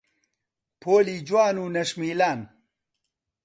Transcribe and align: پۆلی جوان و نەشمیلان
پۆلی 0.81 1.15
جوان 1.27 1.55
و 1.63 1.65
نەشمیلان 1.75 2.39